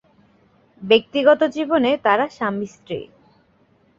ব্যক্তিগত 0.81 1.43
জীবনে 1.47 1.97
তারা 1.97 2.25
স্বামী- 2.29 2.67
স্ত্রী। 2.67 2.99